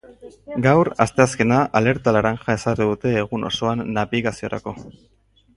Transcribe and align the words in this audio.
Gaur, 0.63 0.89
asteazkena, 1.05 1.59
alerta 1.81 2.15
laranja 2.19 2.57
ezarri 2.57 2.89
dute 2.93 3.15
egun 3.21 3.47
osoan 3.51 3.85
nabigaziorako. 3.99 4.79